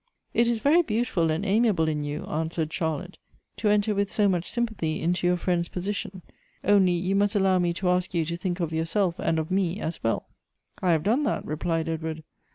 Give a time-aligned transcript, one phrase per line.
[0.33, 3.19] "It is very beautiful and amiable in you," answered Charlotte,"
[3.57, 6.23] to enter with so much sympathy into your friend's position;
[6.63, 9.79] only you must allow me to ask you to think of yourself and of me,
[9.79, 10.27] as well.""
[10.81, 12.23] I have done that," replied Edward.